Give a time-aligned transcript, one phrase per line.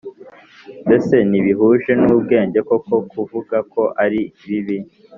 [0.85, 4.77] Mbese ntibihuje n ubwenge koko kuvuga ko ari bibi